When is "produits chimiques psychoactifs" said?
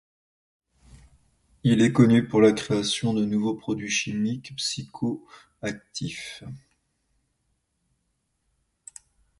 3.53-6.43